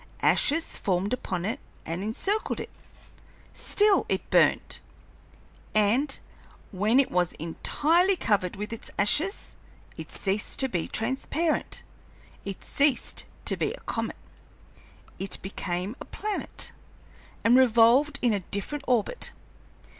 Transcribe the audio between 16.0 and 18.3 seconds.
a planet, and revolved